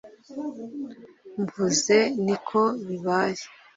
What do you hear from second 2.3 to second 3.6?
ko bibaye